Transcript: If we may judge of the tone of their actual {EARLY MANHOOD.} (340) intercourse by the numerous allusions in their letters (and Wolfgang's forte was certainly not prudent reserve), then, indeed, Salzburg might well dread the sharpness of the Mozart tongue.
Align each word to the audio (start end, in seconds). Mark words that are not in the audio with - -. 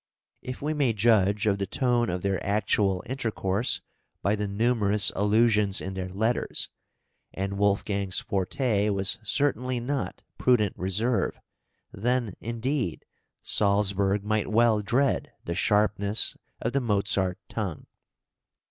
If 0.41 0.63
we 0.63 0.73
may 0.73 0.93
judge 0.93 1.45
of 1.45 1.59
the 1.59 1.67
tone 1.67 2.09
of 2.09 2.23
their 2.23 2.43
actual 2.43 3.03
{EARLY 3.05 3.05
MANHOOD.} 3.09 3.19
(340) 3.19 3.29
intercourse 3.29 3.81
by 4.23 4.35
the 4.35 4.47
numerous 4.47 5.11
allusions 5.15 5.79
in 5.79 5.93
their 5.93 6.09
letters 6.09 6.69
(and 7.35 7.59
Wolfgang's 7.59 8.17
forte 8.17 8.89
was 8.89 9.19
certainly 9.21 9.79
not 9.79 10.23
prudent 10.39 10.75
reserve), 10.75 11.39
then, 11.93 12.33
indeed, 12.39 13.05
Salzburg 13.43 14.23
might 14.23 14.47
well 14.47 14.81
dread 14.81 15.33
the 15.45 15.53
sharpness 15.53 16.35
of 16.59 16.73
the 16.73 16.81
Mozart 16.81 17.37
tongue. 17.47 17.85